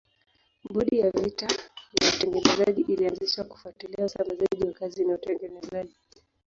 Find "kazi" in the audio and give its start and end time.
4.73-5.05